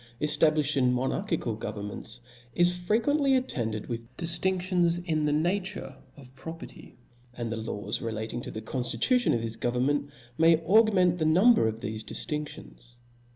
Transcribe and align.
Chap. 0.01 0.23
X. 0.23 0.37
eftablifhed 0.37 0.77
in 0.77 0.93
monarchical 0.95 1.53
governments, 1.53 2.21
is 2.55 2.75
fre 2.75 2.95
quently 2.95 3.37
attended 3.37 3.85
with 3.85 3.99
diftinftions 4.17 4.99
in 5.05 5.25
the 5.25 5.31
nature 5.31 5.95
of 6.17 6.33
property 6.33 6.97
\ 7.15 7.33
and 7.37 7.51
the 7.51 7.55
laws 7.57 8.01
relative 8.01 8.41
to 8.41 8.49
the 8.49 8.63
conftitution 8.63 9.35
of 9.35 9.43
this 9.43 9.57
government, 9.57 10.09
may 10.39 10.57
augment 10.65 11.19
the 11.19 11.25
number 11.25 11.67
of 11.67 11.81
thefe 11.81 12.03
diftinftions. 12.03 12.93